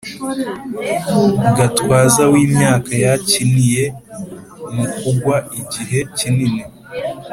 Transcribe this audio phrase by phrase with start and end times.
[1.57, 3.83] gatwaza w’imyaka yakiniye
[4.73, 6.63] mukugwa igihe kinini